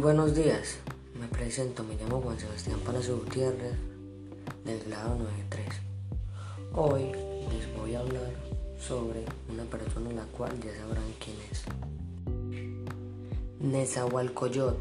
buenos 0.00 0.32
días, 0.32 0.76
me 1.18 1.26
presento, 1.26 1.82
me 1.82 1.96
llamo 1.96 2.20
Juan 2.20 2.38
Sebastián 2.38 2.78
Palacio 2.84 3.16
Gutiérrez 3.16 3.74
del 4.64 4.84
grado 4.84 5.16
93. 5.16 5.66
Hoy 6.72 7.02
les 7.50 7.76
voy 7.76 7.96
a 7.96 8.00
hablar 8.00 8.30
sobre 8.80 9.24
una 9.52 9.64
persona 9.64 10.12
la 10.12 10.24
cual 10.26 10.52
ya 10.60 10.72
sabrán 10.76 11.02
quién 11.18 11.36
es. 11.50 11.64
Nezahualcóyotl, 13.60 14.76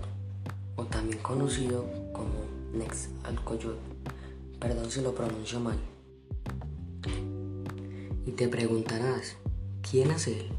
o 0.75 0.85
también 0.85 1.17
conocido 1.19 1.87
como 2.13 2.45
Nexalcoyot, 2.73 3.77
perdón 4.59 4.91
si 4.91 5.01
lo 5.01 5.15
pronuncio 5.15 5.59
mal. 5.59 5.79
Y 8.23 8.31
te 8.33 8.47
preguntarás, 8.47 9.35
¿quién 9.89 10.11
es 10.11 10.27
él? 10.27 10.51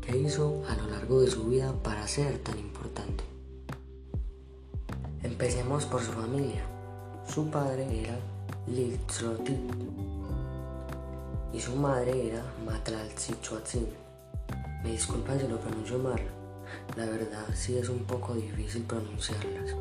¿Qué 0.00 0.16
hizo 0.16 0.62
a 0.68 0.76
lo 0.76 0.86
largo 0.86 1.20
de 1.20 1.30
su 1.30 1.44
vida 1.44 1.74
para 1.82 2.08
ser 2.08 2.38
tan 2.38 2.58
importante? 2.58 3.30
Empecemos 5.42 5.86
por 5.86 6.02
su 6.02 6.12
familia. 6.12 6.60
Su 7.26 7.48
padre 7.48 8.02
era 8.02 8.14
Litzlotit 8.66 9.58
y 11.50 11.58
su 11.58 11.76
madre 11.76 12.28
era 12.28 12.44
Matlaltzichuatzin. 12.66 13.88
Me 14.84 14.90
disculpan 14.90 15.40
si 15.40 15.48
lo 15.48 15.58
pronuncio 15.58 15.98
mal, 15.98 16.20
la 16.94 17.06
verdad 17.06 17.46
sí 17.54 17.78
es 17.78 17.88
un 17.88 18.00
poco 18.00 18.34
difícil 18.34 18.82
pronunciarlas. 18.82 19.74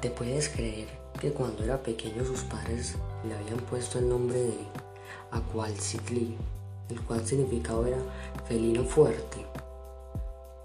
¿Te 0.00 0.10
puedes 0.10 0.48
creer 0.48 0.86
que 1.20 1.32
cuando 1.32 1.64
era 1.64 1.82
pequeño 1.82 2.24
sus 2.24 2.42
padres 2.42 2.94
le 3.26 3.34
habían 3.34 3.58
puesto 3.68 3.98
el 3.98 4.08
nombre 4.08 4.38
de 4.38 4.58
Aqualcitli, 5.32 6.36
el 6.88 7.00
cual 7.00 7.26
significado 7.26 7.84
era 7.84 7.98
felino 8.46 8.84
fuerte? 8.84 9.44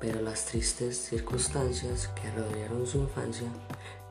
Pero 0.02 0.20
las 0.20 0.46
tristes 0.46 0.98
circunstancias 0.98 2.10
que 2.16 2.32
rodearon 2.32 2.88
su 2.88 2.98
infancia 2.98 3.48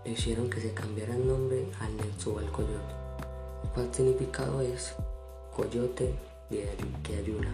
le 0.04 0.12
hicieron 0.12 0.48
que 0.48 0.60
se 0.60 0.72
cambiara 0.72 1.16
el 1.16 1.26
nombre 1.26 1.66
al 1.80 2.50
Coyote, 2.52 2.94
el 3.64 3.70
cual 3.70 3.88
significado 3.92 4.60
es 4.60 4.94
coyote 5.54 6.14
que 7.02 7.16
ayuda. 7.16 7.50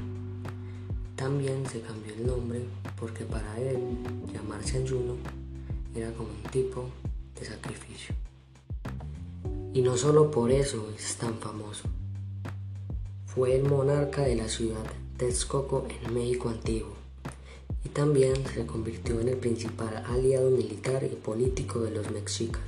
También 1.17 1.67
se 1.67 1.81
cambió 1.81 2.13
el 2.13 2.27
nombre 2.27 2.63
porque 3.01 3.25
para 3.25 3.59
él 3.59 3.79
llamarse 4.33 4.79
Ayuno 4.79 5.17
era 5.95 6.13
como 6.13 6.29
un 6.29 6.51
tipo 6.51 6.91
de 7.41 7.47
sacrificio. 7.47 8.15
Y 9.73 9.81
no 9.81 9.97
solo 9.97 10.31
por 10.31 10.51
eso 10.51 10.91
es 10.95 11.17
tan 11.17 11.39
famoso. 11.39 11.89
Fue 13.25 13.57
el 13.57 13.65
monarca 13.65 14.23
de 14.23 14.37
la 14.37 14.49
ciudad 14.49 14.85
de 14.85 15.27
Texcoco 15.27 15.87
en 15.89 16.15
México 16.15 16.51
antiguo 16.51 17.06
también 17.97 18.35
se 18.53 18.67
convirtió 18.67 19.19
en 19.23 19.29
el 19.29 19.39
principal 19.39 20.05
aliado 20.07 20.51
militar 20.51 21.03
y 21.03 21.17
político 21.17 21.81
de 21.81 21.93
los 21.93 22.11
mexicas, 22.11 22.61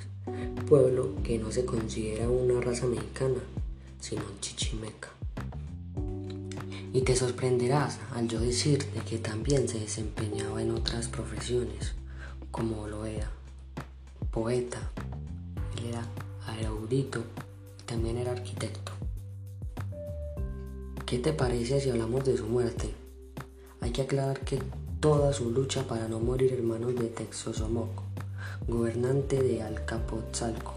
pueblo 0.66 1.16
que 1.22 1.38
no 1.38 1.52
se 1.52 1.66
considera 1.66 2.30
una 2.30 2.62
raza 2.62 2.86
mexicana, 2.86 3.36
sino 4.00 4.22
chichimeca. 4.40 5.10
Y 6.94 7.02
te 7.02 7.14
sorprenderás 7.14 7.98
al 8.14 8.26
yo 8.26 8.40
decirte 8.40 9.00
que 9.00 9.18
también 9.18 9.68
se 9.68 9.78
desempeñaba 9.80 10.62
en 10.62 10.70
otras 10.70 11.08
profesiones, 11.08 11.92
como 12.50 12.88
lo 12.88 13.04
era 13.04 13.30
poeta, 14.30 14.80
él 15.76 15.90
era 15.90 16.06
erudito 16.58 17.22
y 17.78 17.82
también 17.82 18.16
era 18.16 18.32
arquitecto. 18.32 18.92
¿Qué 21.04 21.18
te 21.18 21.34
parece 21.34 21.82
si 21.82 21.90
hablamos 21.90 22.24
de 22.24 22.38
su 22.38 22.46
muerte? 22.46 22.94
Hay 23.82 23.90
que 23.90 24.02
aclarar 24.02 24.40
que 24.40 24.58
toda 25.00 25.32
su 25.32 25.50
lucha 25.50 25.84
para 25.84 26.08
no 26.08 26.18
morir 26.18 26.52
hermanos 26.52 26.94
de 26.96 27.06
Texosomoco, 27.06 28.02
gobernante 28.66 29.40
de 29.40 29.62
Alcapotzalco, 29.62 30.74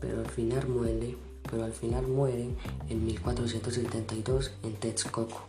pero 0.00 0.20
al 0.20 0.28
final 0.28 0.66
muere, 0.68 1.16
pero 1.48 1.64
al 1.64 1.72
final 1.72 2.08
muere 2.08 2.48
en 2.88 3.06
1472 3.06 4.50
en 4.64 4.74
Texcoco. 4.74 5.46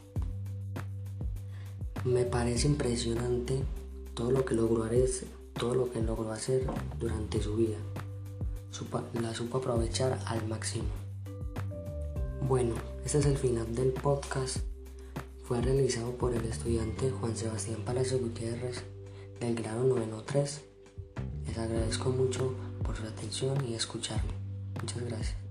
Me 2.06 2.24
parece 2.24 2.68
impresionante 2.68 3.64
todo 4.14 4.30
lo 4.30 4.46
que 4.46 4.54
logró 4.54 4.84
hacer, 4.84 5.28
todo 5.54 5.74
lo 5.74 5.92
que 5.92 6.02
logró 6.02 6.32
hacer 6.32 6.68
durante 7.00 7.42
su 7.42 7.56
vida. 7.56 7.78
la 9.22 9.34
supo 9.34 9.58
aprovechar 9.58 10.20
al 10.28 10.48
máximo. 10.48 10.86
Bueno, 12.48 12.76
este 13.04 13.18
es 13.18 13.26
el 13.26 13.38
final 13.38 13.74
del 13.74 13.90
podcast 13.90 14.60
fue 15.48 15.62
realizado 15.62 16.12
por 16.18 16.34
el 16.34 16.44
estudiante 16.44 17.10
Juan 17.10 17.38
Sebastián 17.38 17.82
Palacio 17.86 18.20
Gutiérrez 18.20 18.84
del 19.40 19.56
grado 19.56 19.86
93. 19.86 20.62
Les 21.48 21.58
agradezco 21.58 22.10
mucho 22.10 22.54
por 22.84 22.98
su 22.98 23.04
atención 23.04 23.56
y 23.66 23.74
escucharme. 23.74 24.34
Muchas 24.82 25.06
gracias. 25.06 25.47